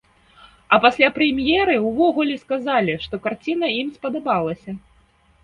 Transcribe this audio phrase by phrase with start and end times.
[0.77, 4.71] А пасля прэм'еры ўвогуле сказалі, што карціна ім спадабалася.